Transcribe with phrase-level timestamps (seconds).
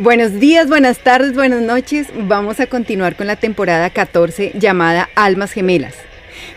[0.00, 2.06] Buenos días, buenas tardes, buenas noches.
[2.14, 5.96] Vamos a continuar con la temporada 14 llamada Almas Gemelas.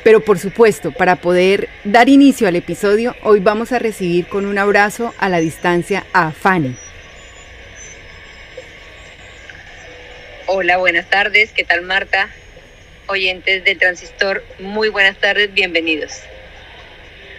[0.03, 4.59] Pero por supuesto, para poder dar inicio al episodio, hoy vamos a recibir con un
[4.59, 6.75] abrazo a la distancia a Fanny.
[10.45, 11.51] Hola, buenas tardes.
[11.51, 12.29] ¿Qué tal Marta?
[13.07, 16.13] Oyentes del transistor, muy buenas tardes, bienvenidos.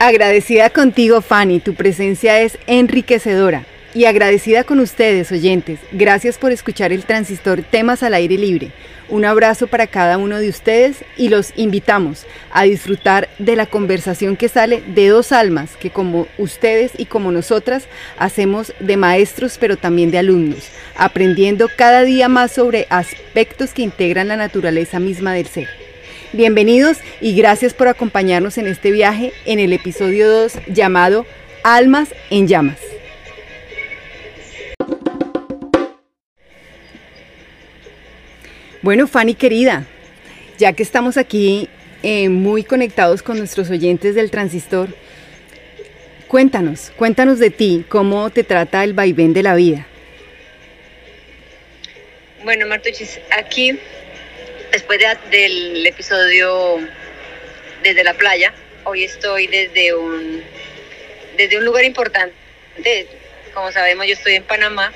[0.01, 5.79] Agradecida contigo, Fanny, tu presencia es enriquecedora y agradecida con ustedes, oyentes.
[5.93, 8.71] Gracias por escuchar el transistor Temas al Aire Libre.
[9.09, 14.37] Un abrazo para cada uno de ustedes y los invitamos a disfrutar de la conversación
[14.37, 17.85] que sale de dos almas que como ustedes y como nosotras
[18.17, 24.29] hacemos de maestros pero también de alumnos, aprendiendo cada día más sobre aspectos que integran
[24.29, 25.69] la naturaleza misma del ser.
[26.33, 31.27] Bienvenidos y gracias por acompañarnos en este viaje en el episodio 2 llamado
[31.63, 32.79] Almas en Llamas.
[38.83, 39.87] Bueno, Fanny querida,
[40.59, 41.69] ya que estamos aquí
[42.03, 44.89] eh, muy conectados con nuestros oyentes del transistor,
[46.27, 49.87] cuéntanos, cuéntanos de ti, cómo te trata el vaivén de la vida.
[52.43, 53.79] Bueno, Martuchis, aquí,
[54.73, 54.99] después
[55.31, 56.81] del episodio
[57.85, 58.53] desde la playa,
[58.83, 60.43] hoy estoy desde un,
[61.37, 62.35] desde un lugar importante.
[63.55, 64.93] Como sabemos, yo estoy en Panamá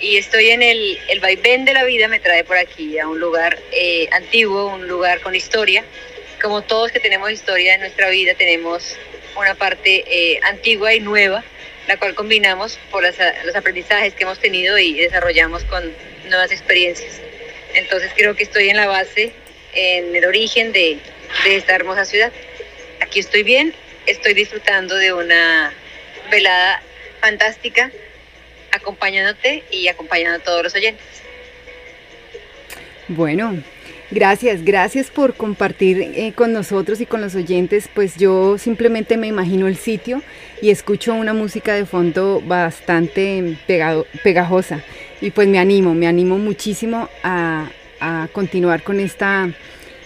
[0.00, 3.18] y estoy en el, el vaivén de la vida, me trae por aquí a un
[3.18, 5.84] lugar eh, antiguo, un lugar con historia.
[6.40, 8.96] Como todos que tenemos historia en nuestra vida, tenemos
[9.36, 11.42] una parte eh, antigua y nueva,
[11.88, 15.92] la cual combinamos por los aprendizajes que hemos tenido y desarrollamos con
[16.28, 17.20] nuevas experiencias.
[17.74, 19.32] Entonces creo que estoy en la base,
[19.74, 20.98] en el origen de,
[21.44, 22.32] de esta hermosa ciudad.
[23.00, 23.74] Aquí estoy bien,
[24.06, 25.72] estoy disfrutando de una
[26.30, 26.82] velada
[27.20, 27.90] fantástica
[28.76, 31.04] acompañándote y acompañando a todos los oyentes.
[33.08, 33.62] Bueno,
[34.10, 37.88] gracias, gracias por compartir eh, con nosotros y con los oyentes.
[37.92, 40.22] Pues yo simplemente me imagino el sitio
[40.60, 44.82] y escucho una música de fondo bastante pegado, pegajosa.
[45.20, 47.70] Y pues me animo, me animo muchísimo a,
[48.00, 49.48] a continuar con esta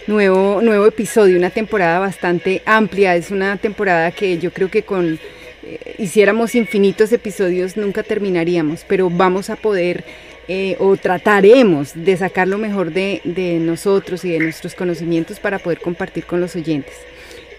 [0.07, 3.15] nuevo, nuevo episodio, una temporada bastante amplia.
[3.15, 5.19] Es una temporada que yo creo que con
[5.97, 10.03] hiciéramos infinitos episodios nunca terminaríamos, pero vamos a poder
[10.47, 15.59] eh, o trataremos de sacar lo mejor de, de nosotros y de nuestros conocimientos para
[15.59, 16.95] poder compartir con los oyentes.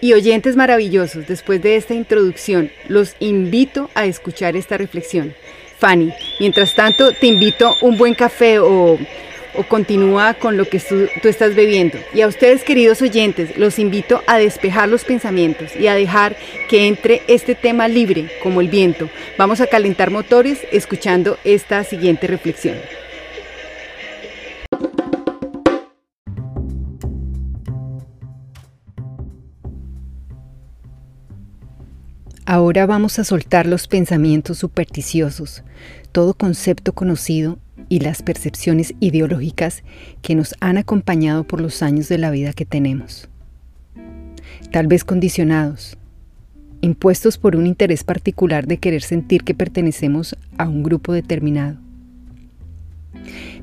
[0.01, 5.33] Y oyentes maravillosos, después de esta introducción, los invito a escuchar esta reflexión.
[5.79, 8.97] Fanny, mientras tanto te invito un buen café o
[9.55, 11.97] o continúa con lo que tú, estás bebiendo.
[12.13, 16.35] Y a ustedes, queridos oyentes, los invito a despejar los pensamientos y a dejar
[16.69, 19.09] que entre este tema libre como el viento.
[19.37, 22.77] Vamos a calentar motores escuchando esta siguiente reflexión.
[32.45, 35.63] Ahora vamos a soltar los pensamientos supersticiosos,
[36.11, 37.57] todo concepto conocido
[37.93, 39.83] y las percepciones ideológicas
[40.23, 43.29] que nos han acompañado por los años de la vida que tenemos.
[44.71, 45.95] Tal vez condicionados,
[46.81, 51.77] impuestos por un interés particular de querer sentir que pertenecemos a un grupo determinado.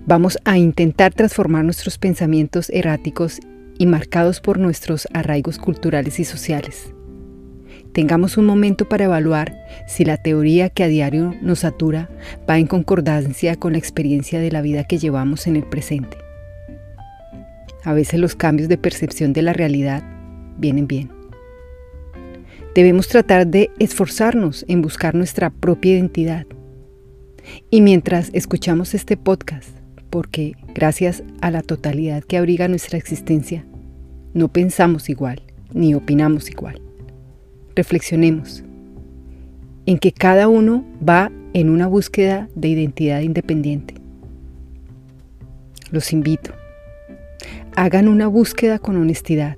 [0.06, 3.40] Vamos a intentar transformar nuestros pensamientos erráticos
[3.78, 6.94] y marcados por nuestros arraigos culturales y sociales
[7.92, 9.56] tengamos un momento para evaluar
[9.86, 12.08] si la teoría que a diario nos satura
[12.48, 16.16] va en concordancia con la experiencia de la vida que llevamos en el presente.
[17.84, 20.02] A veces los cambios de percepción de la realidad
[20.58, 21.10] vienen bien.
[22.74, 26.46] Debemos tratar de esforzarnos en buscar nuestra propia identidad.
[27.70, 29.70] Y mientras escuchamos este podcast,
[30.10, 33.64] porque gracias a la totalidad que abriga nuestra existencia,
[34.34, 36.89] no pensamos igual ni opinamos igual
[37.80, 38.62] reflexionemos
[39.86, 43.94] en que cada uno va en una búsqueda de identidad independiente.
[45.90, 46.52] Los invito.
[47.74, 49.56] Hagan una búsqueda con honestidad.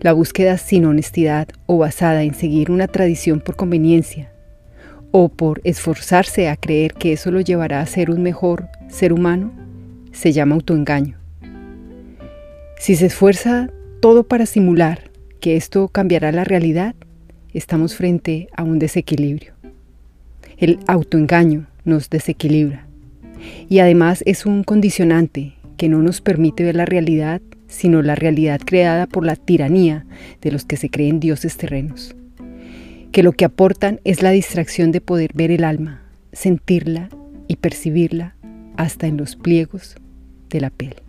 [0.00, 4.30] La búsqueda sin honestidad o basada en seguir una tradición por conveniencia
[5.12, 9.50] o por esforzarse a creer que eso lo llevará a ser un mejor ser humano
[10.12, 11.16] se llama autoengaño.
[12.78, 13.70] Si se esfuerza
[14.00, 15.05] todo para simular
[15.46, 16.96] que esto cambiará la realidad,
[17.54, 19.52] estamos frente a un desequilibrio.
[20.56, 22.88] El autoengaño nos desequilibra
[23.68, 28.60] y además es un condicionante que no nos permite ver la realidad, sino la realidad
[28.66, 30.04] creada por la tiranía
[30.42, 32.16] de los que se creen dioses terrenos,
[33.12, 36.02] que lo que aportan es la distracción de poder ver el alma,
[36.32, 37.08] sentirla
[37.46, 38.34] y percibirla
[38.76, 39.94] hasta en los pliegos
[40.50, 41.05] de la piel.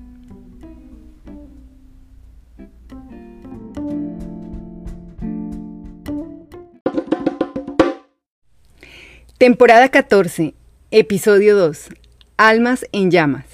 [9.38, 10.56] Temporada 14,
[10.90, 11.90] episodio 2,
[12.38, 13.46] Almas en llamas.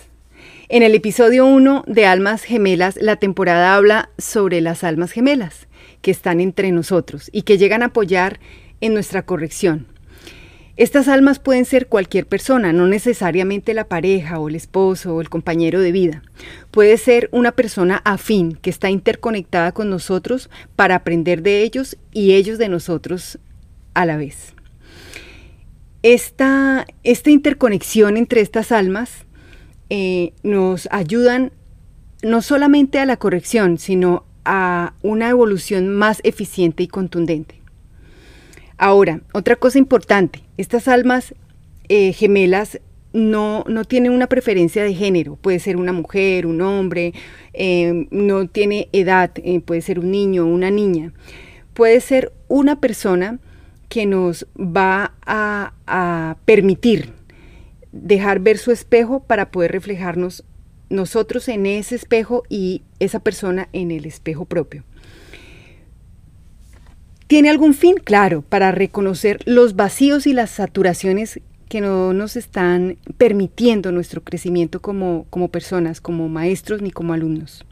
[0.70, 5.68] En el episodio 1 de Almas Gemelas, la temporada habla sobre las almas gemelas
[6.02, 8.40] que están entre nosotros y que llegan a apoyar
[8.80, 9.88] en nuestra corrección.
[10.78, 15.30] Estas almas pueden ser cualquier persona, no necesariamente la pareja o el esposo o el
[15.30, 16.24] compañero de vida.
[16.72, 22.36] Puede ser una persona afín que está interconectada con nosotros para aprender de ellos y
[22.36, 23.38] ellos de nosotros
[23.94, 24.54] a la vez.
[26.04, 29.26] Esta, esta interconexión entre estas almas
[29.90, 31.54] eh, nos ayudan
[32.22, 37.62] no solamente a la corrección, sino a una evolución más eficiente y contundente.
[38.78, 41.36] Ahora, otra cosa importante, estas almas
[41.88, 42.82] eh, gemelas
[43.14, 47.14] no, no, tienen una preferencia de género, puede ser una mujer, un hombre,
[47.54, 49.32] eh, no tiene edad,
[49.66, 51.14] puede ser un niño, una niña,
[51.74, 53.40] puede ser una persona
[53.94, 57.14] que nos va a, permitir
[57.92, 60.44] dejar ver su espejo para poder reflejarnos
[60.90, 64.84] nosotros en ese espejo y esa persona en el espejo propio.
[67.28, 67.98] ¿Tiene algún fin?
[68.04, 74.82] Claro, para reconocer los vacíos y las saturaciones que no nos están permitiendo nuestro crecimiento
[74.82, 77.64] como personas, como maestros ni como alumnos.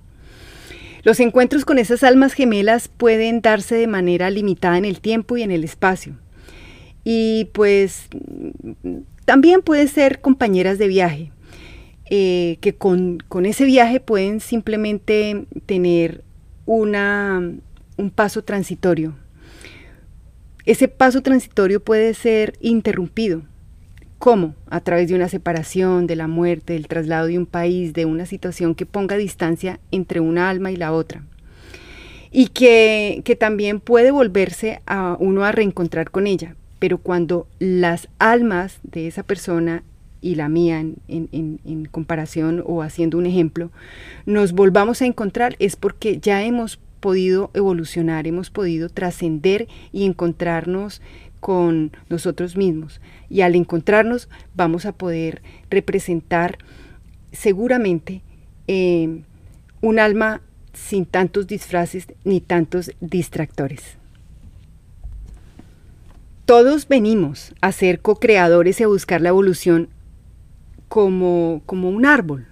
[1.04, 5.44] Los encuentros con esas almas gemelas pueden darse de manera limitada en el tiempo y
[5.44, 6.16] en el espacio.
[7.04, 8.08] Y pues
[9.26, 11.32] también pueden ser compañeras de viaje,
[12.10, 16.24] eh, que con, con, ese viaje pueden simplemente tener
[16.66, 17.42] una,
[17.98, 19.16] un paso transitorio,
[20.66, 23.44] ese paso transitorio puede ser interrumpido.
[24.22, 24.54] ¿Cómo?
[24.70, 28.28] A través de una separación, de la muerte, del traslado de un país, de una
[28.28, 31.24] situación que ponga distancia entre una alma y la otra.
[32.30, 36.56] Y que, también puede volverse a uno a reencontrar con ella.
[36.78, 39.82] Pero cuando las almas de esa persona
[40.22, 43.72] y la mía en, en, comparación o haciendo un ejemplo,
[44.28, 51.02] nos volvamos a encontrar es porque ya hemos podido evolucionar, hemos podido trascender y encontrarnos
[51.42, 53.02] con nosotros mismos.
[53.30, 56.58] Y al encontrarnos vamos a poder representar
[57.34, 58.22] seguramente
[58.68, 59.24] eh,
[59.82, 60.42] un alma
[60.72, 63.98] sin tantos disfraces ni tantos distractores.
[66.46, 69.90] Todos venimos a ser co-creadores y a buscar la evolución
[70.88, 72.48] como, como un árbol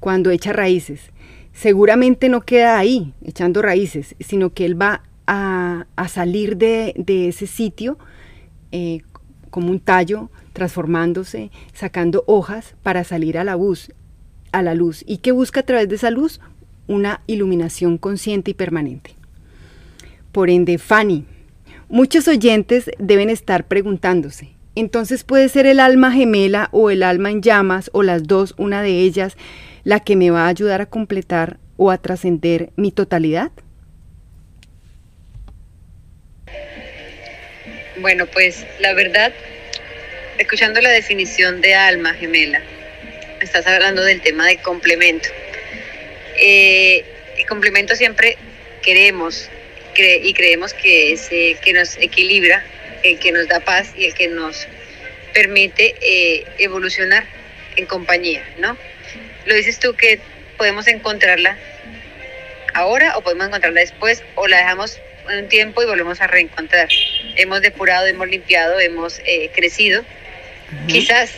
[0.00, 1.12] cuando echa raíces
[1.52, 7.98] seguramente no queda ahí echando raíces, sino que él va a, salir de, ese sitio
[8.72, 9.02] eh,
[9.50, 13.92] como un tallo, transformándose, sacando hojas para salir a la luz,
[14.52, 15.04] a la luz.
[15.06, 16.40] ¿Y qué busca a través de esa luz?
[16.86, 19.14] Una iluminación consciente y permanente.
[20.32, 21.24] Por ende, Fanny,
[21.88, 27.42] muchos oyentes deben estar preguntándose, entonces puede ser el alma gemela o el alma en
[27.42, 29.36] llamas o las dos, una de ellas,
[29.82, 33.50] la que me va a ayudar a completar o a trascender mi totalidad?
[38.00, 39.30] Bueno, pues la verdad,
[40.38, 42.62] escuchando la definición de alma gemela,
[43.42, 45.28] estás hablando del tema de complemento.
[46.38, 47.04] Eh,
[47.36, 48.38] el complemento siempre
[48.82, 49.50] queremos
[49.98, 52.64] y creemos que es el que nos equilibra,
[53.02, 54.66] el que nos da paz y el que nos
[55.34, 57.26] permite eh, evolucionar
[57.76, 58.78] en compañía, ¿no?
[59.44, 60.20] lo dices tú que
[60.56, 61.58] podemos encontrarla
[62.72, 64.98] ahora o podemos encontrarla después o la dejamos
[65.38, 66.88] un tiempo y volvemos a reencontrar.
[67.36, 70.04] Hemos depurado, hemos limpiado, hemos eh, crecido.
[70.88, 71.30] Quizás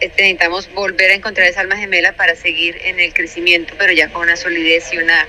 [0.00, 4.08] eh, necesitamos volver a encontrar esa alma gemela para seguir en el crecimiento, pero ya
[4.08, 5.26] con una solidez y una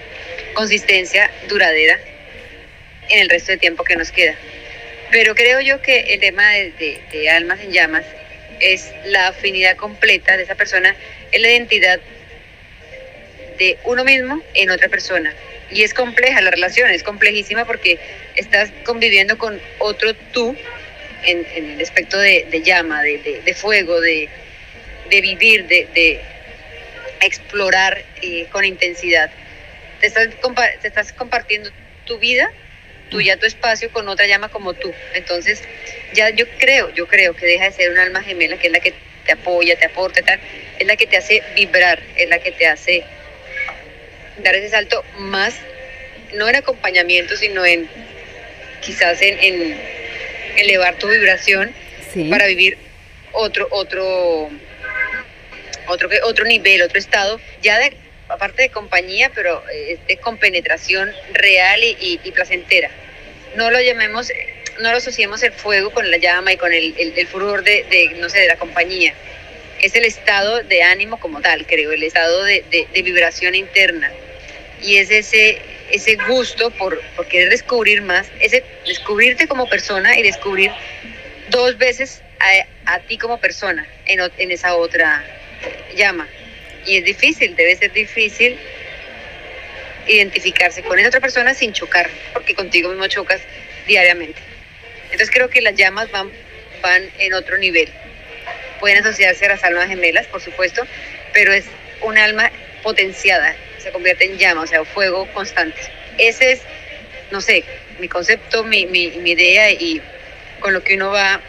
[0.54, 2.00] consistencia duradera
[3.10, 4.36] en el resto del tiempo que nos queda.
[5.12, 8.06] Pero creo yo que el tema de almas en llamas
[8.62, 10.96] es la afinidad completa de esa persona,
[11.32, 12.00] es la identidad
[13.58, 15.34] de uno mismo en otra persona.
[15.72, 18.00] Y es compleja la relación, es complejísima porque
[18.36, 20.56] estás conviviendo con otro tú
[21.24, 24.30] en, el aspecto de, llama, de, fuego, de,
[25.10, 26.22] vivir, de,
[27.22, 29.30] explorar eh, con intensidad.
[30.00, 31.70] Te estás, compartiendo
[32.06, 32.52] tu vida
[33.12, 34.92] tú ya tu espacio con otra llama como tú.
[35.14, 35.62] Entonces,
[36.14, 38.80] ya yo creo, yo creo que deja de ser un alma gemela, que es la
[38.80, 38.94] que
[39.26, 40.40] te apoya, te aporta, tal,
[40.80, 43.04] es la que te hace vibrar, es la que te hace
[44.38, 45.56] dar ese salto más,
[46.34, 47.90] no en acompañamiento, sino en
[48.82, 49.78] quizás en,
[50.58, 51.74] elevar tu vibración
[52.30, 52.78] para vivir
[53.32, 54.50] otro, otro,
[55.88, 57.94] otro, otro nivel, otro estado, ya de,
[58.28, 62.90] aparte de compañía, pero eh, de compenetración real y, placentera.
[63.56, 64.32] No lo llamemos,
[64.82, 68.16] no lo asociemos el fuego con la llama y con el, el, furor de, de,
[68.20, 69.14] no sé, de la compañía.
[69.82, 74.12] Es el estado de ánimo como tal, creo, el estado de, de vibración interna.
[74.82, 75.62] Y es ese,
[75.92, 80.72] ese gusto por, por querer descubrir más, ese descubrirte como persona y descubrir
[81.50, 82.22] dos veces
[82.86, 85.24] a, ti como persona en, en esa otra
[85.96, 86.28] llama.
[86.86, 88.58] Y es difícil, debe ser difícil
[90.08, 93.42] identificarse con esa otra persona sin chocar, porque contigo mismo chocas
[93.88, 94.40] diariamente.
[95.06, 96.32] Entonces creo que las llamas van,
[96.82, 97.90] van en otro nivel.
[98.80, 100.88] Pueden asociarse a las almas gemelas, por supuesto,
[101.34, 101.66] pero es
[102.02, 105.80] un alma potenciada, se convierte en llama, o sea, fuego constante.
[106.18, 106.62] Ese es,
[107.32, 107.64] no sé,
[108.00, 110.02] mi concepto, mi, mi, idea y
[110.60, 111.42] con lo que uno va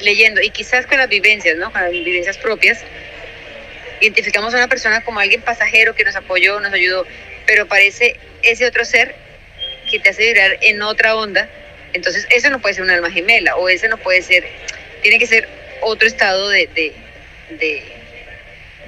[0.00, 1.72] leyendo y quizás con las vivencias, ¿no?
[1.72, 2.82] Con las vivencias propias,
[4.00, 7.06] identificamos a una persona como alguien pasajero que nos apoyó, nos ayudó,
[7.46, 9.14] pero parece ese otro ser
[9.90, 11.48] que te hace vibrar en otra onda.
[11.92, 14.44] Entonces, eso no puede ser un alma gemela o ese no puede ser,
[15.02, 15.48] tiene que ser
[15.80, 16.92] otro estado de, de,
[17.50, 17.82] de,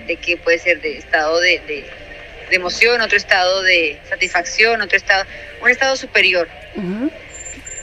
[0.07, 1.85] de que puede ser de estado de,
[2.57, 5.25] emoción, otro estado de satisfacción, otro estado,
[5.63, 6.49] un estado superior.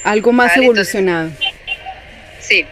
[0.03, 1.31] Algo más evolucionado.
[2.39, 2.65] sí.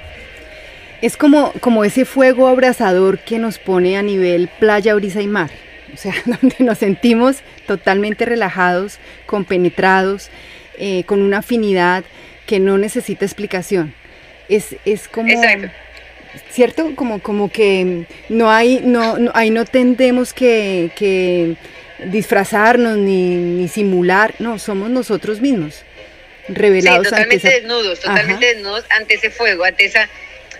[1.02, 5.50] Es como, como ese fuego abrasador que nos pone a nivel playa, brisa y mar.
[5.94, 10.30] O sea, donde nos sentimos totalmente relajados, compenetrados,
[10.78, 12.04] eh, con una afinidad
[12.46, 13.94] que no necesita explicación.
[14.50, 15.30] Es, es como...
[16.50, 16.96] ¿Cierto?
[16.96, 21.56] Como, como que no hay, no, ahí no tendemos que,
[22.06, 25.84] disfrazarnos ni, ni, simular, no, somos nosotros mismos,
[26.48, 27.10] revelados.
[27.10, 30.10] totalmente desnudos, totalmente desnudos ante ese fuego, ante esa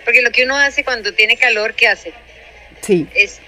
[0.04, 2.12] porque lo que uno hace cuando tiene calor, ¿qué hace?
[2.82, 3.06] Sí.
[3.14, 3.40] Es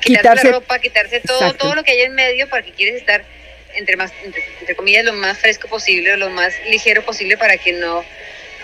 [0.00, 3.24] quitarse, la ropa, quitarse todo, todo lo que hay en medio para que quieres estar
[3.74, 7.72] entre más, entre, comillas, lo más fresco posible o lo más ligero posible para que
[7.72, 8.04] no,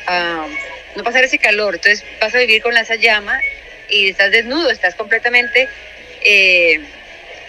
[0.07, 0.47] ah,
[0.95, 1.75] no pasar ese calor.
[1.75, 3.41] Entonces vas a vivir con esa llama
[3.89, 5.69] y estás desnudo, estás completamente,
[6.23, 6.81] eh,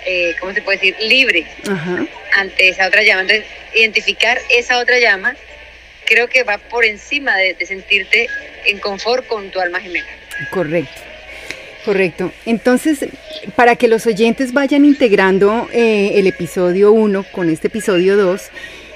[0.06, 0.96] eh, ¿cómo se puede decir?
[1.02, 1.46] Libre
[2.36, 3.22] ante esa otra llama.
[3.22, 5.36] Entonces, identificar esa otra llama
[6.06, 8.28] creo que va por encima de, sentirte
[8.66, 10.08] en confort con tu alma gemela.
[10.50, 11.02] Correcto.
[11.86, 12.32] Correcto.
[12.46, 13.00] Entonces,
[13.56, 18.50] para que los oyentes vayan integrando eh, el episodio 1 con este episodio 2,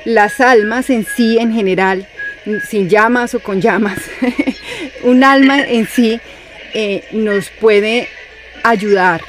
[0.05, 2.07] las almas en sí, en general,
[2.69, 3.97] sin llamas o con llamas,
[5.03, 6.19] un alma en sí
[6.75, 8.07] eh, nos puede
[8.61, 9.21] ayudar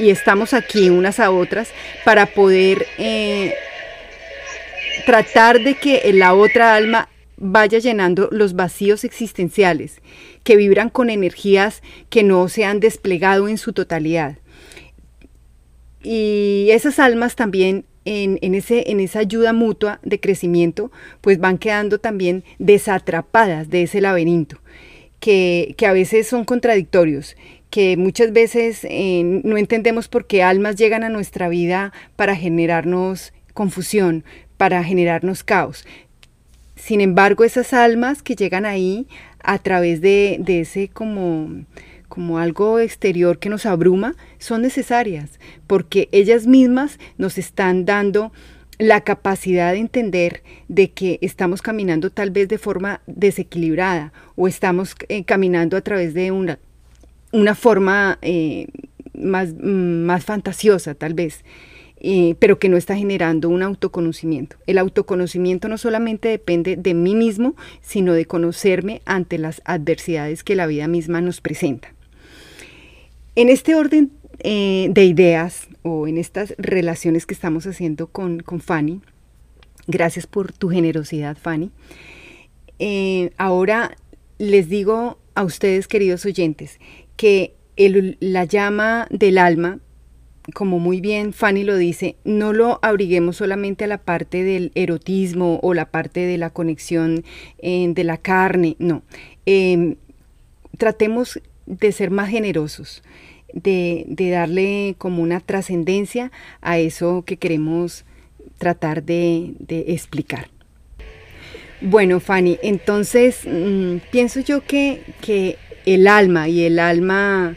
[0.00, 1.70] y estamos aquí unas a otras
[2.04, 3.54] para poder eh,
[5.04, 10.00] tratar de que la otra alma vaya llenando los vacíos existenciales
[10.42, 14.38] que vibran con energías que no se han desplegado en su totalidad.
[16.02, 20.90] Y esas almas también en, ese, en esa ayuda mutua de crecimiento,
[21.20, 24.58] pues van quedando también desatrapadas de ese laberinto,
[25.20, 27.36] que, a veces son contradictorios,
[27.70, 33.32] que muchas veces eh, no entendemos por qué almas llegan a nuestra vida para generarnos
[33.54, 34.24] confusión,
[34.56, 35.86] para generarnos caos.
[36.74, 39.06] Sin embargo, esas almas que llegan ahí
[39.42, 41.64] a través de, ese como,
[42.08, 48.32] como algo exterior que nos abruma, son necesarias, porque ellas mismas nos están dando
[48.78, 54.96] la capacidad de entender de que estamos caminando tal vez de forma desequilibrada o estamos
[55.08, 56.58] eh, caminando a través de una,
[57.32, 58.66] una forma eh,
[59.14, 61.44] más, más fantasiosa tal vez.
[62.02, 64.56] Eh, pero que no está generando un autoconocimiento.
[64.66, 70.56] El autoconocimiento no solamente depende de mí mismo, sino de conocerme ante las adversidades que
[70.56, 71.92] la vida misma nos presenta.
[73.36, 79.02] En este orden eh, de ideas o en estas relaciones que estamos haciendo con, Fanny,
[79.86, 81.70] gracias por tu generosidad, Fanny.
[83.36, 83.94] Ahora
[84.38, 86.80] les digo a ustedes, queridos oyentes,
[87.20, 89.78] que la llama del alma
[90.54, 95.60] como muy bien Fanny lo dice, no lo abriguemos solamente a la parte del erotismo
[95.62, 97.24] o la parte de la conexión
[97.58, 99.02] eh, de la carne, no.
[99.44, 99.96] Em,
[100.78, 103.02] tratemos de ser más generosos,
[103.52, 108.06] de, darle como una trascendencia a eso que queremos
[108.56, 110.48] tratar de, explicar.
[111.82, 117.56] Bueno, Fanny, entonces mm, pienso yo que, que, el alma y el alma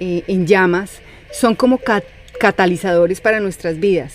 [0.00, 1.00] eh, en llamas
[1.32, 1.80] son como
[2.38, 4.14] catalizadores para nuestras vidas.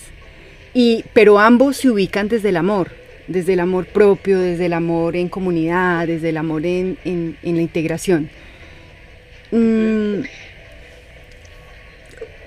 [0.74, 2.92] Y, pero ambos se ubican desde el amor,
[3.26, 6.98] desde el amor propio, desde el amor en comunidad, desde el amor en,
[7.42, 8.30] la integración.
[9.50, 10.20] Mm,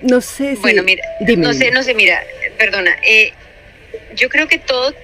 [0.02, 0.62] no sé si...
[0.62, 1.04] Bueno, mira,
[1.36, 2.20] no sé, no sé, mira,
[2.58, 3.32] perdona, eh,
[4.16, 4.94] yo creo que todo,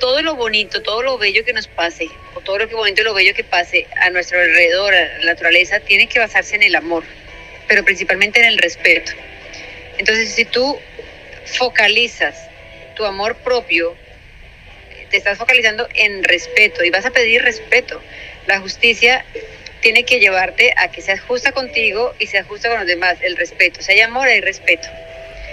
[0.00, 3.04] todo lo bonito, todo lo bello que nos pase, o todo lo que bonito y
[3.04, 6.74] lo bello que pase a nuestro alrededor, a la naturaleza, tiene que basarse en el
[6.74, 7.04] amor,
[7.68, 9.12] pero principalmente en el respeto.
[9.98, 10.76] Entonces, si tú
[11.44, 12.48] focalizas
[12.96, 13.96] tu amor propio,
[15.10, 18.02] te estás focalizando en respeto y vas a pedir respeto.
[18.46, 19.24] La justicia
[19.80, 23.36] tiene que llevarte a que seas justa contigo y seas justa con los demás, el
[23.36, 23.82] respeto.
[23.82, 24.88] Si hay amor, hay respeto.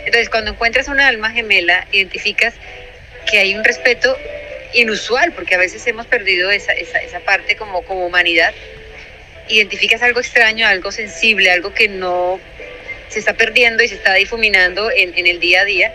[0.05, 2.53] Entonces, cuando encuentras una alma gemela, identificas
[3.29, 4.17] que hay un respeto
[4.73, 8.53] inusual, porque a veces hemos perdido esa, esa, esa parte como, como humanidad.
[9.47, 12.39] Identificas algo extraño, algo sensible, algo que no
[13.09, 15.93] se está perdiendo y se está difuminando en, en el día a día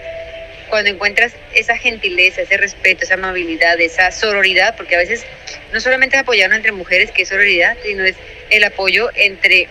[0.72, 5.22] cuando encuentras esa gentileza, ese respeto, esa amabilidad, esa sororidad, porque a veces
[5.70, 8.16] no solamente es apoyarnos entre mujeres, que es sororidad, sino es
[8.48, 9.68] el apoyo entre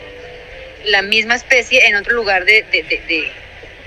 [0.85, 3.01] la misma especie en otro lugar de, de, de,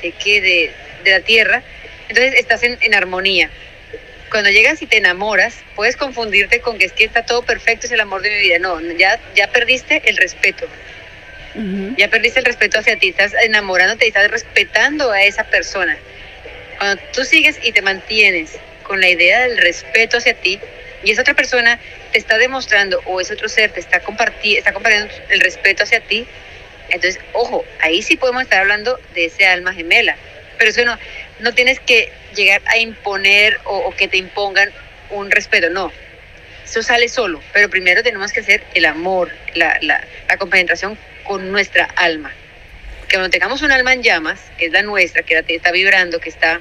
[0.02, 0.70] de, de,
[1.04, 1.62] de la tierra.
[2.08, 3.50] Entonces estás en, en armonía.
[4.30, 7.92] Cuando llegas y te enamoras, puedes confundirte con que es que está todo perfecto, es
[7.92, 8.58] el amor de mi vida.
[8.58, 10.66] No, ya, ya perdiste el respeto.
[11.54, 11.96] Uh -huh.
[11.96, 15.96] Ya perdiste el respeto hacia ti, estás enamorándote y estás respetando a esa persona.
[16.78, 20.58] Cuando tú sigues y te mantienes con la idea del respeto hacia ti
[21.04, 21.78] y esa otra persona
[22.10, 26.00] te está demostrando o ese otro ser te está, comparti está compartiendo el respeto hacia
[26.00, 26.26] ti,
[26.88, 30.16] entonces, ojo, ahí sí podemos estar hablando de ese alma gemela.
[30.58, 30.98] Pero eso no,
[31.40, 34.70] no tienes que llegar a imponer o, o que te impongan
[35.10, 35.92] un respeto, no.
[36.64, 41.52] Eso sale solo, pero primero tenemos que hacer el amor, la, la, la compenetración con
[41.52, 42.32] nuestra alma
[43.08, 46.28] que cuando tengamos un alma en llamas, que es la nuestra, que está vibrando, que
[46.28, 46.60] está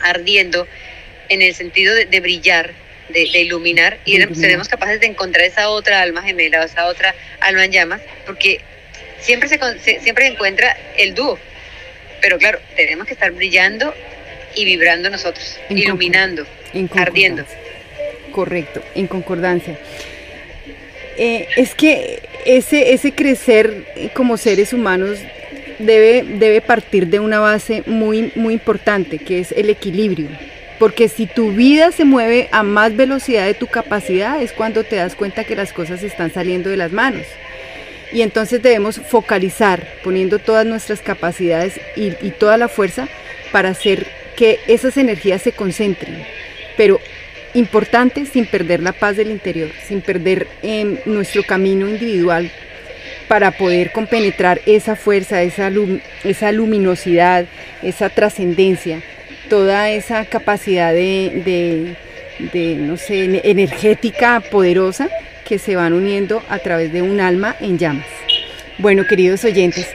[0.00, 0.66] ardiendo,
[1.28, 2.72] en el sentido de, de brillar,
[3.08, 7.64] de, de, iluminar, y seremos capaces de encontrar esa otra alma gemela, esa otra alma
[7.64, 8.60] en llamas, porque
[9.20, 9.58] siempre se,
[10.00, 11.38] siempre se encuentra el dúo.
[12.20, 13.94] Pero claro, tenemos que estar brillando
[14.54, 17.44] y vibrando nosotros, en iluminando, en ardiendo.
[18.32, 19.78] Correcto, en concordancia.
[21.16, 25.18] Eh, es que ese, ese crecer como seres humanos
[25.78, 30.28] debe, debe partir de una base muy, muy importante, que es el equilibrio.
[30.78, 34.96] Porque si tu vida se mueve a más velocidad de tu capacidad, es cuando te
[34.96, 37.26] das cuenta que las cosas están saliendo de las manos.
[38.12, 43.08] Y entonces debemos focalizar, poniendo todas nuestras capacidades y, toda la fuerza
[43.52, 46.24] para hacer que esas energías se concentren.
[46.76, 47.00] Pero
[47.54, 52.50] importante sin perder la paz del interior, sin perder eh, nuestro camino individual
[53.26, 57.46] para poder compenetrar esa fuerza, esa, lum esa luminosidad,
[57.82, 59.02] esa trascendencia,
[59.50, 61.96] toda esa capacidad de,
[62.78, 65.08] no sé, energética poderosa
[65.48, 68.06] que se van uniendo a través de un alma en llamas.
[68.78, 69.88] Bueno, queridos oyentes,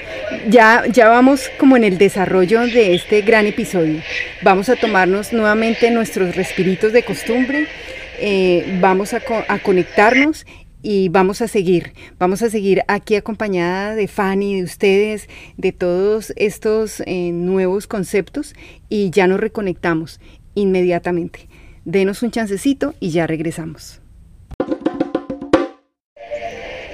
[0.50, 4.02] ya, ya vamos como en el desarrollo de este gran episodio.
[4.42, 7.68] Vamos a tomarnos nuevamente nuestros respiritos de costumbre,
[8.20, 10.46] eh, vamos a, co a conectarnos
[10.82, 16.34] y vamos a seguir, vamos a seguir aquí acompañada de Fanny, de ustedes, de todos
[16.36, 18.56] estos eh, nuevos conceptos
[18.90, 20.20] y ya nos reconectamos
[20.56, 21.48] inmediatamente.
[21.86, 24.03] Denos un chancecito y ya regresamos.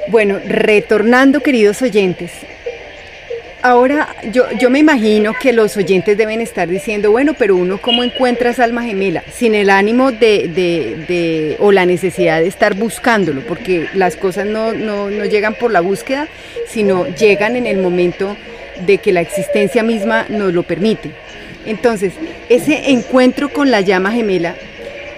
[0.10, 2.32] Bueno, retornando queridos oyentes,
[3.62, 8.06] Ahora, yo, yo, me imagino que los oyentes deben estar diciendo, bueno, pero uno cómo
[8.06, 12.76] encuentra esa alma gemela, sin el ánimo de, de, de o la necesidad de estar
[12.76, 16.30] buscándolo, porque las cosas no, no, no, llegan por la búsqueda,
[16.70, 18.38] sino llegan en el momento
[18.86, 21.12] de que la existencia misma nos lo permite.
[21.66, 22.14] Entonces,
[22.48, 24.56] ese encuentro con la llama gemela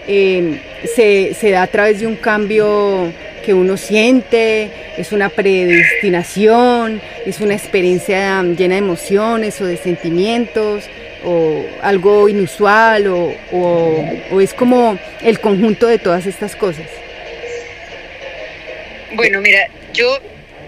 [0.07, 3.11] eh, se, se da a través de un cambio
[3.45, 10.85] que uno siente, es una predestinación, es una experiencia llena de emociones o de sentimientos,
[11.23, 16.87] o algo inusual, o, o, o es como el conjunto de todas estas cosas.
[19.13, 20.19] Bueno, mira, yo,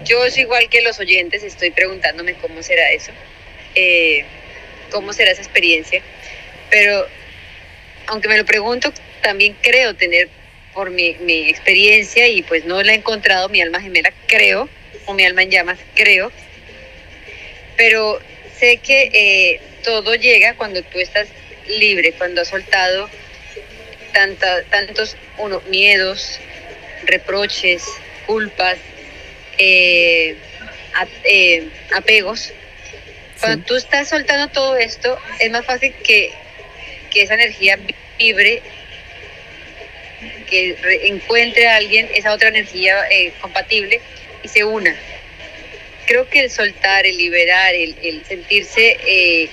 [0.04, 3.10] yo igual que los oyentes, estoy preguntándome cómo será eso,
[3.74, 4.24] eh,
[4.90, 6.02] cómo será esa experiencia,
[6.70, 7.06] pero
[8.06, 8.92] aunque me lo pregunto,
[9.24, 10.28] también creo tener
[10.74, 14.68] por mi, mi, experiencia y pues no la he encontrado, mi alma gemela, creo,
[15.06, 16.30] o mi alma en llamas, creo.
[17.76, 18.20] Pero
[18.58, 21.26] sé que eh, todo llega cuando tú estás
[21.66, 23.08] libre, cuando has soltado
[24.12, 26.38] tanta, tantos uno, miedos,
[27.04, 27.82] reproches,
[28.26, 28.76] culpas,
[29.56, 30.36] eh,
[30.94, 32.52] a, eh, apegos.
[33.40, 33.64] Cuando sí.
[33.68, 36.30] tú estás soltando todo esto, es más fácil que,
[37.10, 37.78] que esa energía
[38.18, 38.62] vibre
[40.54, 44.00] que encuentre a alguien esa otra energía eh, compatible
[44.42, 44.94] y se una.
[46.06, 49.48] creo que el soltar, el liberar, el, sentirse eh,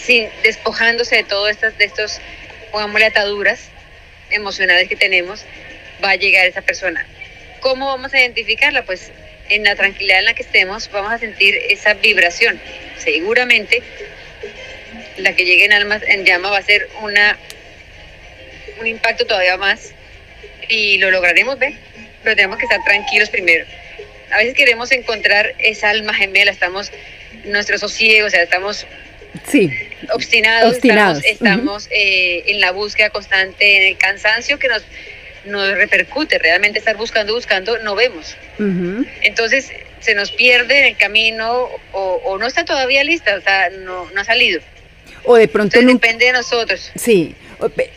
[0.00, 2.20] sin, despojándose de todas estas, de estos,
[2.70, 3.68] pongámosle ataduras
[4.30, 5.44] emocionales que tenemos,
[6.04, 7.06] va a llegar esa persona.
[7.60, 8.84] ¿Cómo vamos a identificarla?
[8.84, 9.10] Pues
[9.48, 12.60] en la tranquilidad en la que estemos vamos a sentir esa vibración.
[12.98, 13.82] Seguramente
[15.16, 17.38] la que llegue en almas en llama va a ser una
[18.80, 19.92] un impacto todavía más
[20.68, 21.74] y lo lograremos ver,
[22.22, 23.64] pero tenemos que estar tranquilos primero.
[24.30, 26.90] A veces queremos encontrar esa alma gemela, estamos
[27.44, 28.86] nuestro sosiego, o sea, estamos
[29.48, 29.70] sí,
[30.12, 30.76] obstinados,
[31.24, 34.82] estamos, eh, en la búsqueda constante, en el cansancio que nos,
[35.44, 38.36] nos repercute, realmente estar buscando, buscando, no vemos.
[39.22, 44.10] Entonces se nos pierde en el camino o, no está todavía lista, o sea, no,
[44.10, 44.60] no ha salido.
[45.24, 45.80] O de pronto...
[45.80, 46.92] depende de nosotros.
[46.94, 47.34] Sí,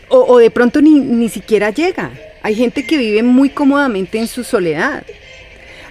[0.10, 2.12] o, de pronto ni, ni siquiera llega.
[2.42, 5.04] Hay gente que vive muy cómodamente en su soledad.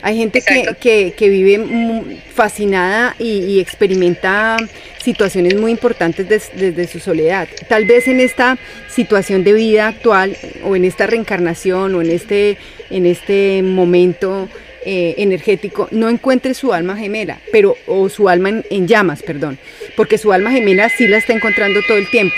[0.01, 0.43] Hay gente
[0.81, 4.57] que, que, vive fascinada y, experimenta
[5.03, 7.49] situaciones muy importantes desde su soledad.
[7.69, 12.59] Tal vez en esta situación de vida actual o en esta reencarnación o en este,
[12.91, 14.49] en este momento
[14.85, 19.59] eh, energético no encuentre su alma gemela, pero o su alma en, en llamas, perdón,
[19.97, 22.37] porque su alma gemela sí la está encontrando todo el tiempo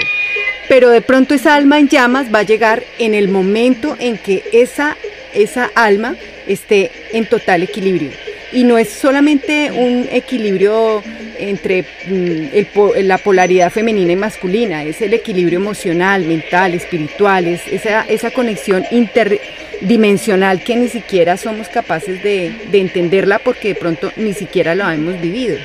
[0.71, 4.45] pero de pronto esa alma en llamas va a llegar en el momento en que
[4.53, 4.97] esa,
[5.35, 6.15] esa alma
[6.47, 8.13] esté en total equilibrio.
[8.53, 11.03] Y no es solamente un equilibrio
[11.41, 18.03] entre mm, la polaridad femenina y masculina, es el equilibrio emocional, mental, espiritual, es esa,
[18.03, 24.35] esa conexión interdimensional que ni siquiera somos capaces de, de entenderla porque de pronto ni
[24.35, 25.59] siquiera la hemos vivido.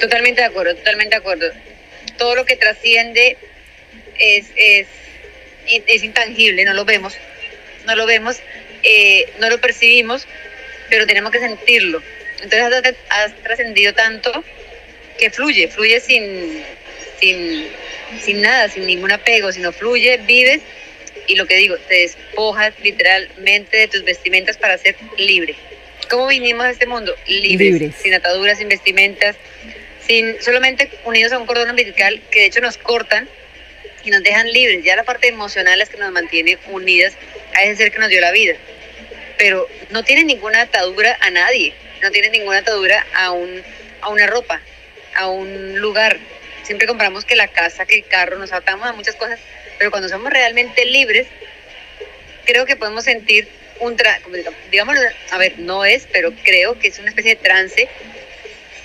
[0.00, 1.73] Totalmente de acuerdo, totalmente de acuerdo
[2.16, 3.36] todo lo que trasciende
[4.18, 4.86] es, es,
[5.66, 7.14] es intangible, no lo vemos,
[7.86, 8.38] no lo vemos,
[8.82, 10.26] eh, no lo percibimos,
[10.90, 12.02] pero tenemos que sentirlo.
[12.42, 14.44] Entonces has, trascendido tanto
[15.18, 16.62] que fluye, fluye sin,
[17.20, 17.68] sin,
[18.20, 20.60] sin nada, sin ningún apego, sino fluye, vives
[21.26, 25.54] y lo que digo, te despojas literalmente de tus vestimentas para ser libre.
[26.10, 27.14] ¿Cómo vinimos a este mundo?
[27.26, 29.36] Libres, sin ataduras, sin vestimentas,
[30.06, 33.28] sin solamente unidos a un cordón umbilical que de hecho nos cortan
[34.04, 34.84] y nos dejan libres.
[34.84, 37.14] Ya la parte emocional es que nos mantiene unidas
[37.54, 38.54] a ese ser que nos dio la vida.
[39.38, 43.62] Pero no tiene ninguna atadura a nadie, no tiene ninguna atadura a, un,
[44.00, 44.60] a una ropa,
[45.16, 46.18] a un lugar.
[46.62, 49.40] Siempre compramos que la casa, que el carro, nos atamos a muchas cosas,
[49.78, 51.26] pero cuando somos realmente libres,
[52.44, 53.48] creo que podemos sentir
[53.80, 53.96] un,
[54.70, 54.96] digamos,
[55.30, 57.88] a ver, no es, pero creo que es una especie de trance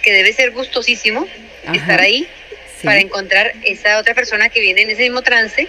[0.01, 1.27] que debe ser gustosísimo
[1.73, 2.27] estar ahí
[2.83, 5.67] para encontrar esa otra persona que viene en ese mismo trance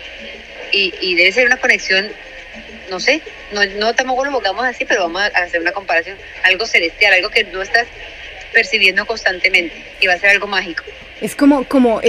[0.72, 2.08] y, debe ser una conexión,
[2.90, 3.20] no sé,
[3.52, 7.30] no, no tampoco lo evocamos así, pero vamos a hacer una comparación, algo celestial, algo
[7.30, 7.86] que no estás
[8.52, 10.84] percibiendo constantemente y va a ser algo mágico.
[11.20, 12.00] Es como, como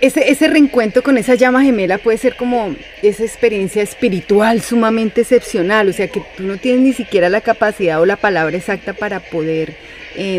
[0.00, 5.88] ese, ese reencuentro con esa llama gemela puede ser como esa experiencia espiritual sumamente excepcional,
[5.88, 9.20] o sea que tú no tienes ni siquiera la capacidad o la palabra exacta para
[9.20, 9.74] poder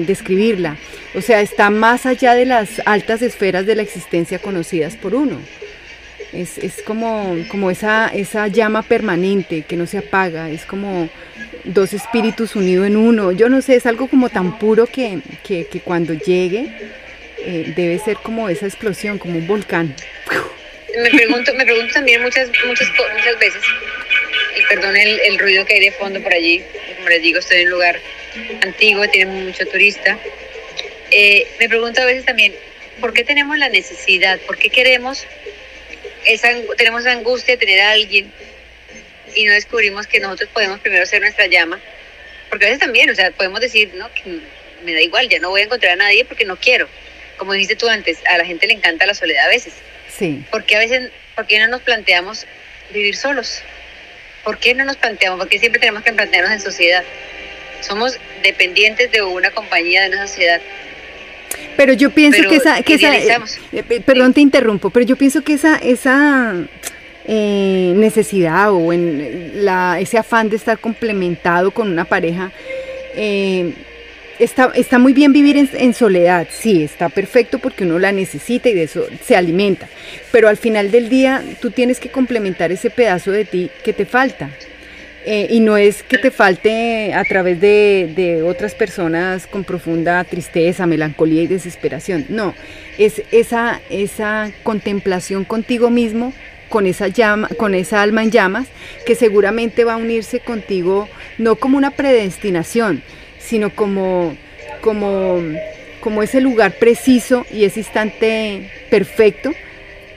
[0.06, 0.78] describirla.
[1.16, 5.40] O sea, está más allá de las altas esferas de la existencia conocidas por uno.
[6.34, 11.10] Es, es como, como esa, esa llama permanente que no se apaga, es como
[11.64, 13.32] dos espíritus unidos en uno.
[13.32, 16.72] Yo no sé, es algo como tan puro que, que, que cuando llegue
[17.40, 19.96] eh, debe ser como esa explosión, como un volcán.
[20.96, 23.62] Me pregunto, me pregunto también muchas, muchas, muchas veces,
[24.58, 26.64] y perdón el, el ruido que hay de fondo por allí,
[26.98, 28.00] como les digo, estoy en un lugar
[28.62, 30.18] antiguo, tiene mucho turista.
[31.12, 32.54] Eh, me pregunto a veces también,
[33.00, 34.40] ¿por qué tenemos la necesidad?
[34.42, 35.26] ¿Por qué queremos,
[36.26, 38.32] esa, tenemos esa angustia de tener a alguien
[39.36, 41.80] y no descubrimos que nosotros podemos primero ser nuestra llama?
[42.50, 44.40] Porque a veces también, o sea, podemos decir, no, que
[44.84, 46.88] me da igual, ya no voy a encontrar a nadie porque no quiero.
[47.38, 49.74] Como dijiste tú antes, a la gente le encanta la soledad a veces.
[50.18, 50.44] Sí.
[50.52, 52.46] Porque a veces, ¿por qué no nos planteamos
[52.92, 53.62] vivir solos?
[54.44, 55.40] ¿Por qué no nos planteamos?
[55.40, 57.04] ¿Por qué siempre tenemos que plantearnos en sociedad?
[57.82, 60.62] Somos dependientes de una compañía, de una sociedad.
[61.78, 63.40] Pero yo pienso que esa, que esa eh,
[63.72, 66.56] eh, perdón te interrumpo, pero yo pienso que esa, esa
[67.26, 72.52] eh, necesidad o en la, ese afán de estar complementado con una pareja,
[74.40, 78.70] está, está muy bien vivir en, en, soledad, sí, está perfecto porque uno la necesita
[78.70, 79.88] y de eso se alimenta,
[80.32, 84.06] pero al final del día tú tienes que complementar ese pedazo de ti que te
[84.06, 84.50] falta.
[85.26, 90.86] Eh, y no es que te falte a través de, otras personas con profunda tristeza,
[90.86, 92.26] melancolía y desesperación.
[92.30, 92.56] No,
[92.98, 96.34] es esa, esa contemplación contigo mismo
[96.70, 98.68] con esa llama, con esa alma en llamas,
[99.06, 103.02] que seguramente va a unirse contigo no como una predestinación,
[103.40, 104.36] sino como,
[104.82, 105.42] como,
[106.00, 109.52] como ese lugar preciso y ese instante perfecto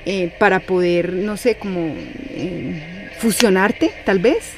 [0.04, 1.94] eh, para poder, no sé, como
[2.34, 4.56] eh, fusionarte, tal vez.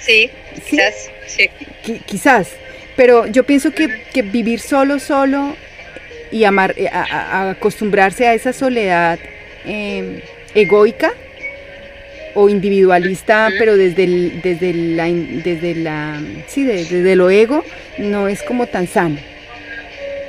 [0.00, 0.30] Sí,
[0.68, 1.50] quizás, sí.
[2.06, 2.48] quizás.
[2.96, 3.88] Pero yo pienso que,
[4.22, 5.56] vivir solo, solo
[6.30, 9.18] y amar, eh, a, acostumbrarse a esa soledad
[9.64, 10.20] em,
[10.54, 11.12] egoica
[12.34, 17.64] o individualista, pero desde el, desde la, desde la, sí, desde, lo ego,
[17.98, 19.18] no es como tan sano.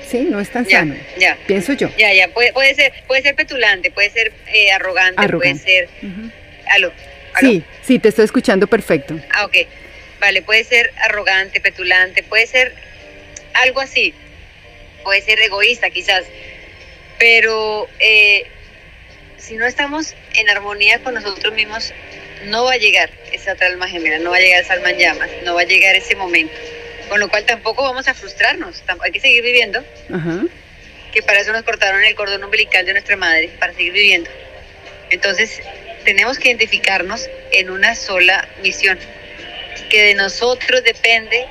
[0.07, 0.95] Sí, no es tan sano.
[1.17, 1.37] Ya.
[1.47, 1.89] Pienso yo.
[1.97, 5.87] Ya, ya, puede, puede ser, puede ser petulante, puede ser eh, arrogante, puede ser.
[7.33, 7.49] ¿Aló?
[7.49, 9.19] Sí, sí, te estoy escuchando perfecto.
[9.31, 9.57] Ah, ok.
[10.19, 12.75] Vale, puede ser arrogante, petulante, puede ser
[13.53, 14.13] algo así,
[15.03, 16.23] puede ser egoísta quizás,
[17.17, 18.45] pero eh,
[19.37, 21.91] si no estamos en armonía con nosotros mismos,
[22.45, 24.99] no va a llegar esa otra alma gemela, no va a llegar esa alma en
[24.99, 26.53] llamas, no va a llegar ese momento.
[27.09, 29.83] Con lo cual tampoco vamos a frustrarnos, hay que seguir viviendo.
[31.11, 34.29] Que para eso nos cortaron el cordón umbilical de nuestra madre, para seguir viviendo.
[35.09, 35.61] Entonces,
[36.03, 38.97] tenemos que identificarnos en una sola misión
[39.89, 41.45] que de nosotros depende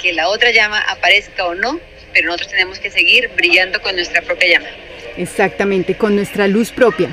[0.00, 1.80] que la otra llama aparezca o no,
[2.12, 4.68] pero nosotros tenemos que seguir brillando con nuestra propia llama.
[5.16, 7.08] Exactamente, con nuestra luz propia.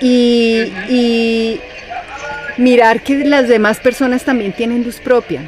[0.00, 1.60] Y, y
[2.56, 5.42] mirar que las demás personas también tienen luz propia,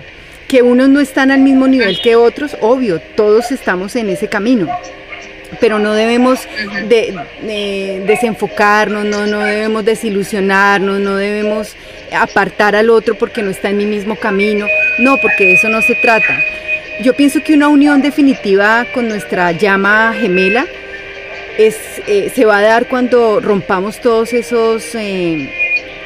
[0.48, 4.68] que unos no están al mismo nivel que otros, obvio, todos estamos en ese camino
[5.61, 6.41] pero no debemos
[6.88, 11.77] de, desenfocarnos, no, no debemos desilusionarnos, no debemos
[12.12, 14.67] apartar al otro porque no está en mi mismo camino,
[14.99, 16.43] no, porque de eso no se trata.
[17.03, 20.67] Yo pienso que una unión definitiva con nuestra llama gemela
[21.59, 24.95] es, eh, se va a dar cuando rompamos todos esos...
[24.95, 25.51] Eh,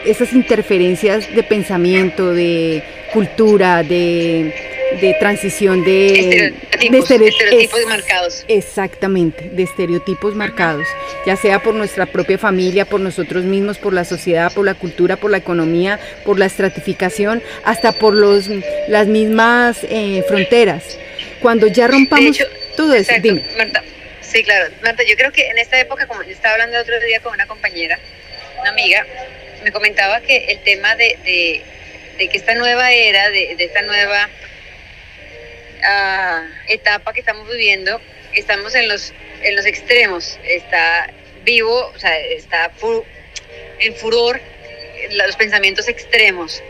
[0.07, 2.83] esas interferencias de pensamiento, de
[3.13, 4.55] cultura, de,
[5.01, 8.45] de transición de estereotipos, marcados.
[8.49, 10.87] Exactamente, de estereotipos marcados,
[11.27, 15.17] ya sea por nuestra propia familia, por nosotros mismos, por la sociedad, por la cultura,
[15.17, 18.49] por la economía, por la estratificación, hasta por los,
[18.89, 20.99] las mismas eh, fronteras.
[21.41, 22.39] Cuando ya rompamos
[22.77, 23.45] todo eso, dime.
[23.57, 23.83] Marta,
[24.21, 24.73] sí, claro.
[24.83, 27.35] Marta, yo creo que en esta época, como yo estaba hablando el otro día con
[27.35, 27.99] una compañera,
[28.61, 29.07] una amiga,
[29.63, 34.29] me comentaba que el tema de, de, que esta nueva era, de, de esta nueva
[36.69, 38.01] etapa que estamos viviendo,
[38.35, 40.39] estamos en los, en los extremos.
[40.45, 41.13] Está
[41.45, 42.71] vivo, o sea, está
[43.79, 44.41] en furor
[45.11, 46.63] los pensamientos extremos,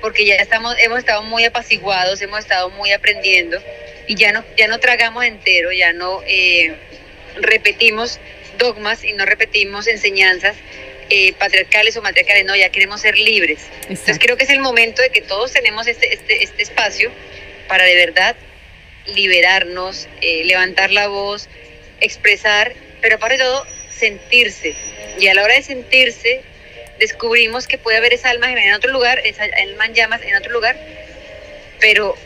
[0.00, 3.62] porque ya estamos, hemos estado muy apaciguados, hemos estado muy aprendiendo
[4.06, 6.74] y ya no, ya no tragamos entero, ya no eh,
[7.36, 8.18] repetimos
[8.58, 10.56] dogmas y no repetimos enseñanzas
[11.10, 13.60] eh, patriarcales o matriarcales, no, ya queremos ser libres.
[13.82, 17.10] Entonces creo que es el momento de que todos tenemos este, este, este espacio
[17.68, 18.36] para de verdad
[19.06, 21.48] liberarnos, eh, levantar la voz,
[22.00, 24.74] expresar, pero aparte de todo, sentirse.
[25.18, 26.42] Y a la hora de sentirse,
[26.98, 30.52] descubrimos que puede haber esa alma en otro lugar, esa alma en llamas en otro
[30.52, 30.76] lugar,
[31.80, 32.16] pero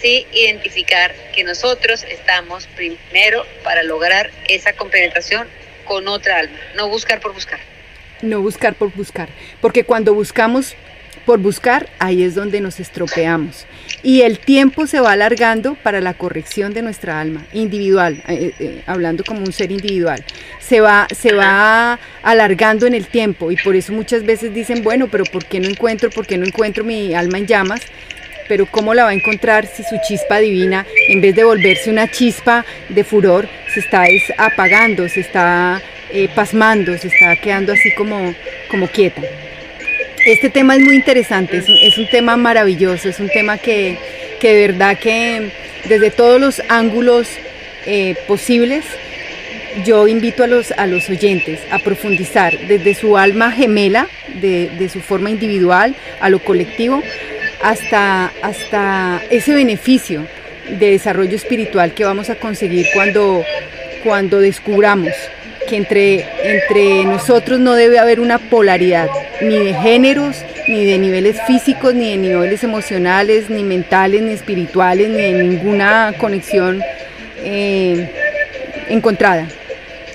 [0.00, 5.48] sí identificar que nosotros estamos primero para lograr esa compenetración
[5.84, 7.58] con otra alma, no buscar por buscar.
[8.20, 9.28] No buscar por buscar,
[9.60, 10.74] porque cuando buscamos
[11.28, 13.66] por buscar, ahí es donde nos estropeamos.
[14.02, 18.82] Y el tiempo se va alargando para la corrección de nuestra alma, individual, eh, eh,
[18.86, 20.24] hablando como un ser individual.
[20.58, 25.08] Se va, se va alargando en el tiempo y por eso muchas veces dicen, bueno,
[25.08, 27.82] pero ¿por qué no encuentro, por qué no encuentro mi alma en llamas?
[28.48, 32.10] Pero ¿cómo la va a encontrar si su chispa divina, en vez de volverse una
[32.10, 34.04] chispa de furor, se está
[34.38, 38.34] apagando, se está eh, pasmando, se está quedando así como,
[38.70, 39.20] como quieta?
[40.28, 43.96] Este tema es muy interesante, es, un tema maravilloso, es un tema que,
[44.42, 45.50] de verdad que
[45.88, 47.28] desde todos los ángulos
[47.86, 48.84] eh, posibles,
[49.86, 54.06] yo invito a los, a los oyentes a profundizar desde su alma gemela,
[54.38, 57.02] de, su forma individual, a lo colectivo,
[57.62, 60.26] hasta, hasta ese beneficio
[60.78, 63.42] de desarrollo espiritual que vamos a conseguir cuando,
[64.04, 65.14] cuando descubramos
[65.68, 69.08] que entre, entre nosotros no debe haber una polaridad,
[69.40, 75.08] ni de géneros, ni de niveles físicos, ni de niveles emocionales, ni mentales, ni espirituales,
[75.08, 76.82] ni de ninguna conexión
[77.44, 78.10] eh,
[78.88, 79.46] encontrada.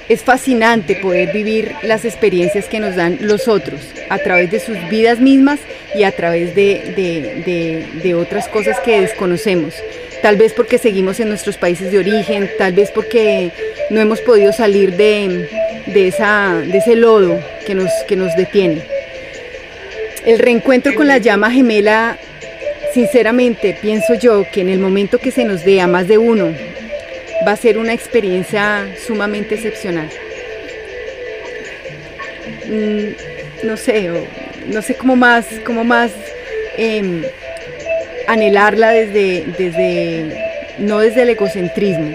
[0.10, 4.78] Es fascinante poder vivir las experiencias que nos dan los otros a través de sus
[4.90, 5.60] vidas mismas
[5.96, 9.76] y a través de, de otras cosas que desconocemos
[10.24, 13.52] tal vez porque seguimos en nuestros países de origen, tal vez porque
[13.90, 15.50] no hemos podido salir de,
[15.86, 18.84] de, esa, de ese lodo que nos, que nos detiene.
[20.26, 22.18] El reencuentro con la llama gemela,
[22.94, 26.54] sinceramente pienso yo que en el momento que se nos dé a más de uno,
[27.46, 30.10] va a ser una experiencia sumamente excepcional.
[32.66, 34.10] Mm, no sé,
[34.68, 36.12] no sé cómo más, cómo más
[36.78, 37.24] em,
[38.28, 42.12] anhelarla desde, desde, no desde el egocentrismo,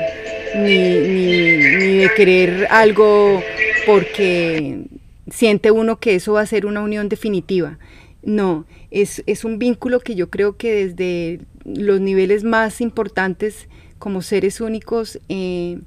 [0.56, 3.42] ni, de querer algo
[3.86, 4.84] porque
[5.30, 7.78] siente uno que eso va a ser una unión definitiva.
[8.22, 13.68] No, es, es, un vínculo que yo creo que desde los niveles más importantes
[13.98, 15.80] como seres únicos eh,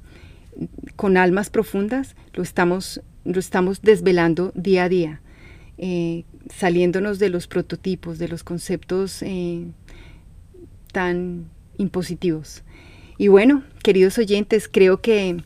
[0.96, 5.20] con almas profundas lo estamos, lo estamos desvelando día a día,
[5.78, 9.64] eh, saliéndonos de los prototipos, de los conceptos eh,
[10.92, 12.62] tan impositivos.
[13.18, 15.38] Y bueno, queridos oyentes, creo que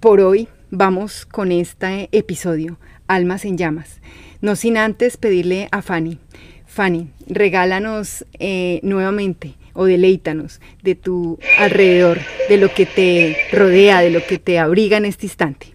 [0.00, 4.00] por hoy vamos con este episodio, Almas en Llamas.
[4.40, 6.18] No sin antes pedirle a Fanny,
[6.68, 14.10] Fanny, regálanos eh, nuevamente o deleítanos de tu alrededor, de lo que te rodea, de
[14.10, 15.68] lo que te abriga en este instante.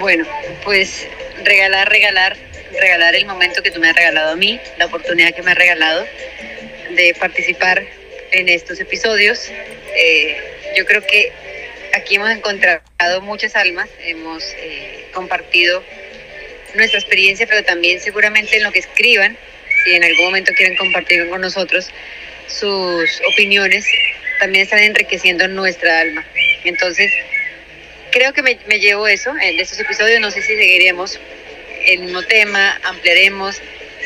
[0.00, 0.24] Bueno,
[0.64, 1.08] pues
[1.44, 2.36] regalar, regalar,
[2.80, 5.58] regalar el momento que tú me has regalado a mí, la oportunidad que me has
[5.58, 6.06] regalado
[6.90, 7.82] de participar
[8.32, 9.50] en estos episodios.
[9.96, 10.36] Eh,
[10.76, 11.32] yo creo que
[11.94, 15.82] aquí hemos encontrado muchas almas, hemos eh, compartido
[16.74, 19.36] nuestra experiencia, pero también seguramente en lo que escriban,
[19.84, 21.88] si en algún momento quieren compartir con nosotros
[22.46, 23.86] sus opiniones,
[24.38, 26.24] también están enriqueciendo nuestra alma.
[26.64, 27.12] Entonces,
[28.10, 31.18] creo que me, llevo eso eh, de estos episodios, no sé si seguiremos
[31.88, 33.60] el mismo tema, ampliaremos,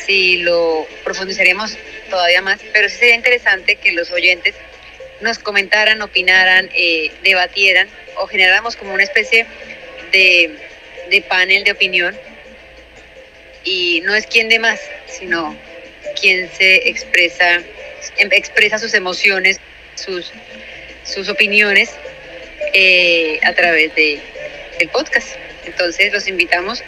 [0.06, 1.76] si lo profundizaremos
[2.08, 4.54] todavía más, pero sí sería interesante que los oyentes
[5.20, 9.46] nos comentaran, opinaran, eh, debatieran o generáramos como una especie
[10.12, 10.58] de,
[11.28, 12.16] panel de opinión
[13.64, 15.56] y no es quien de más, sino
[16.20, 17.62] quien se expresa,
[18.16, 19.60] em, expresa sus emociones,
[19.94, 20.32] sus,
[21.04, 21.90] sus opiniones
[22.72, 24.20] eh, a través de,
[24.78, 25.28] del podcast.
[25.64, 26.82] Entonces los invitamos,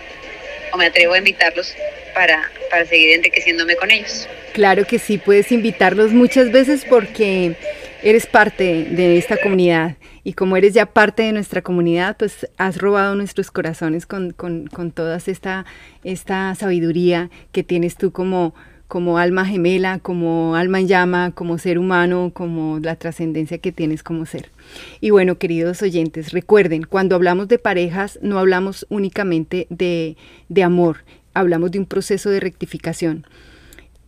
[0.74, 1.74] o me atrevo a invitarlos
[2.14, 4.28] para, para seguir enriqueciéndome con ellos.
[4.52, 7.56] Claro que sí, puedes invitarlos muchas veces porque
[8.02, 12.78] eres parte de esta comunidad y como eres ya parte de nuestra comunidad, pues has
[12.78, 15.64] robado nuestros corazones con, con, con toda esta,
[16.02, 18.54] esta sabiduría que tienes tú como,
[18.94, 24.04] como alma gemela, como alma en llama, como ser humano, como la trascendencia que tienes
[24.04, 24.52] como ser.
[25.00, 30.16] Y bueno, queridos oyentes, recuerden, cuando hablamos de parejas, no hablamos únicamente de,
[30.48, 30.98] de amor,
[31.34, 33.26] hablamos de un proceso de rectificación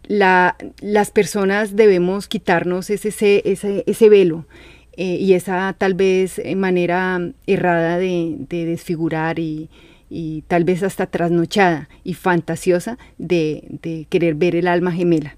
[0.06, 3.08] la, las personas debemos quitarnos ese,
[3.44, 4.46] ese, ese velo
[4.96, 9.68] eh, y esa tal vez eh, manera errada de, desfigurar y,
[10.08, 15.36] y, tal vez hasta trasnochada y fantasiosa de, de querer ver el alma gemela.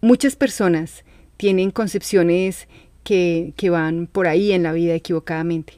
[0.00, 1.04] Muchas personas
[1.36, 2.68] tienen concepciones
[3.02, 5.74] que, que van por ahí en la vida equivocadamente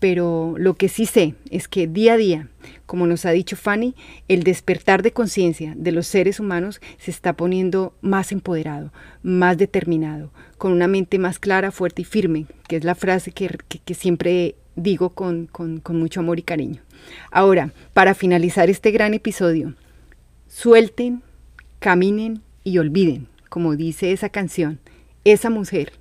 [0.00, 2.48] pero lo que sí sé es que día a día,
[2.86, 3.94] como nos ha dicho Fanny,
[4.28, 10.32] el despertar de conciencia de los seres humanos se está poniendo más empoderado, más determinado,
[10.56, 13.50] con una mente más clara, fuerte y firme, que es la frase que,
[13.94, 16.82] siempre digo con, con mucho amor y cariño.
[17.30, 19.74] Ahora, para finalizar este gran episodio,
[20.48, 21.22] suelten,
[21.78, 24.78] caminen y olviden, como dice esa canción,
[25.24, 25.92] esa mujer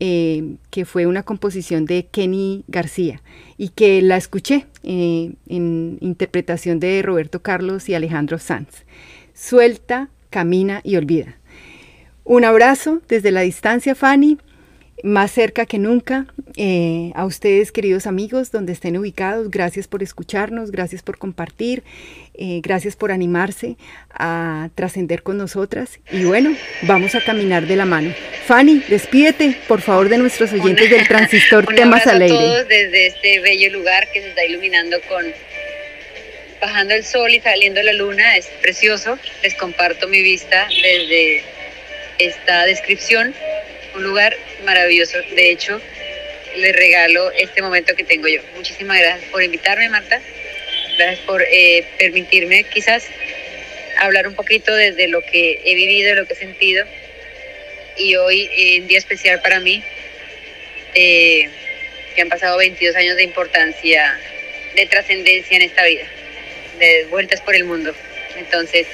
[0.00, 3.20] eh, que fue una composición de Kenny García
[3.56, 8.84] y que la escuché eh, en interpretación de Roberto Carlos y Alejandro Sanz.
[9.34, 11.36] Suelta, camina y olvida.
[12.22, 14.38] Un abrazo desde la distancia, Fanny
[15.02, 16.26] más cerca que nunca.
[16.56, 21.84] Eh, a ustedes, queridos amigos, donde estén ubicados, gracias por escucharnos, gracias por compartir,
[22.34, 23.76] eh, gracias por animarse
[24.10, 26.00] a trascender con nosotras.
[26.10, 28.12] Y bueno, vamos a caminar de la mano.
[28.46, 32.36] Fanny, despídete, por favor, de nuestros oyentes del transistor Temas Alegre.
[32.36, 35.24] A todos desde este bello lugar que se está iluminando con
[36.60, 39.16] bajando el sol y saliendo la luna, es precioso.
[39.44, 41.44] Les comparto mi vista desde
[42.18, 43.32] esta descripción
[43.98, 45.18] un lugar maravilloso.
[45.34, 45.80] De hecho,
[46.56, 48.40] les regalo este momento que tengo yo.
[48.54, 50.20] Muchísimas gracias por invitarme, Marta.
[50.96, 53.04] Gracias por eh, permitirme quizás
[53.98, 56.86] hablar un poquito desde lo que he vivido, lo que he sentido.
[57.96, 59.82] Y hoy, en día especial para mí,
[60.94, 61.48] eh,
[62.14, 64.18] que han pasado 22 años de importancia,
[64.76, 66.04] de trascendencia en esta vida,
[66.78, 67.92] de vueltas por el mundo.
[68.36, 68.86] Entonces,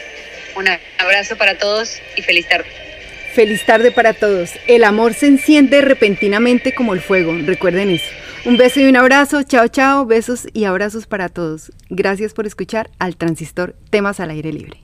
[0.54, 2.93] un abrazo para todos y feliz tarde.
[3.34, 4.52] Feliz tarde para todos.
[4.68, 8.06] El amor se enciende repentinamente como el fuego, recuerden eso.
[8.44, 9.42] Un beso y un abrazo.
[9.42, 10.06] Chao, chao.
[10.06, 11.72] Besos y abrazos para todos.
[11.88, 14.83] Gracias por escuchar al Transistor Temas al Aire Libre.